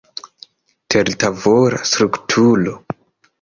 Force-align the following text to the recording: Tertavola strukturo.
Tertavola 0.95 1.83
strukturo. 1.91 2.75